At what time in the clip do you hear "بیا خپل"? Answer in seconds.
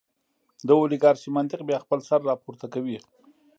1.69-1.99